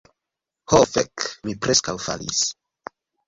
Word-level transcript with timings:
Ho 0.71 0.79
fek' 0.91 1.27
mi 1.49 1.55
preskaŭ 1.67 1.95
falis 2.09 2.41